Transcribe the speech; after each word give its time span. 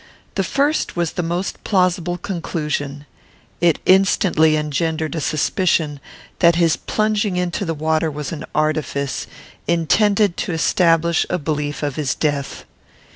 The 0.33 0.43
first 0.43 0.95
was 0.95 1.11
the 1.11 1.21
most 1.21 1.63
plausible 1.63 2.17
conclusion. 2.17 3.05
It 3.59 3.77
instantly 3.85 4.55
engendered 4.57 5.13
a 5.13 5.21
suspicion, 5.21 5.99
that 6.39 6.55
his 6.55 6.75
plunging 6.75 7.37
into 7.37 7.65
the 7.65 7.75
water 7.75 8.09
was 8.09 8.31
an 8.31 8.43
artifice, 8.55 9.27
intended 9.67 10.37
to 10.37 10.53
establish 10.53 11.27
a 11.29 11.37
belief 11.37 11.83
of 11.83 11.97
his 11.97 12.15
death. 12.15 12.65